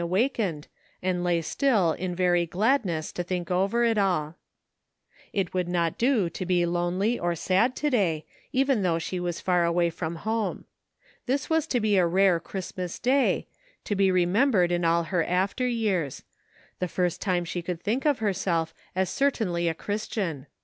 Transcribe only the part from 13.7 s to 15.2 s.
to be remembered in all